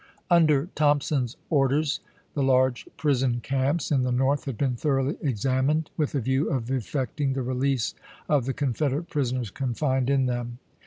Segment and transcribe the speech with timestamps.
[0.31, 1.99] Under Thompson's orders
[2.33, 6.71] the large prison camps in the North had been thoroughly examined, with a view of
[6.71, 7.93] effecting the release
[8.27, 10.57] of the Confederate prisoners confined in them.